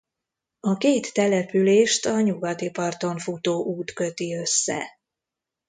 A 0.59 0.77
két 0.77 1.13
települést 1.13 2.05
a 2.05 2.19
nyugati 2.21 2.69
parton 2.71 3.17
futó 3.17 3.63
út 3.63 3.93
köti 3.93 4.33
össze. 4.35 4.83